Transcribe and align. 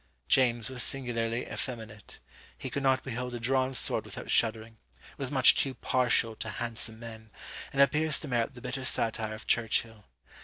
James 0.27 0.67
was 0.67 0.81
singularly 0.81 1.47
effeminate; 1.47 2.17
he 2.57 2.71
could 2.71 2.81
not 2.81 3.03
behold 3.03 3.35
a 3.35 3.39
drawn 3.39 3.71
sword 3.75 4.03
without 4.03 4.31
shuddering; 4.31 4.77
was 5.17 5.29
much 5.29 5.53
too 5.53 5.75
partial 5.75 6.35
to 6.35 6.49
handsome 6.49 6.97
men; 6.99 7.29
and 7.71 7.83
appears 7.83 8.19
to 8.19 8.27
merit 8.27 8.55
the 8.55 8.61
bitter 8.61 8.83
satire 8.83 9.35
of 9.35 9.45
Churchill. 9.45 10.05